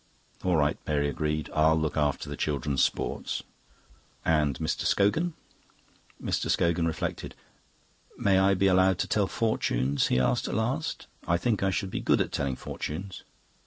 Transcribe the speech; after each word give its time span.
"All 0.43 0.57
right," 0.57 0.79
Mary 0.87 1.07
agreed. 1.07 1.51
"I'll 1.53 1.75
look 1.79 1.95
after 1.95 2.27
the 2.27 2.35
children's 2.35 2.83
sports." 2.83 3.43
"And 4.25 4.57
Mr. 4.57 4.85
Scogan?" 4.87 5.33
Mr. 6.19 6.49
Scogan 6.49 6.87
reflected. 6.87 7.35
"May 8.17 8.39
I 8.39 8.55
be 8.55 8.65
allowed 8.65 8.97
to 8.97 9.07
tell 9.07 9.27
fortunes?" 9.27 10.07
he 10.07 10.17
asked 10.19 10.47
at 10.47 10.55
last. 10.55 11.05
"I 11.27 11.37
think 11.37 11.61
I 11.61 11.69
should 11.69 11.91
be 11.91 11.99
good 12.01 12.19
at 12.19 12.31
telling 12.31 12.55
fortunes." 12.55 13.21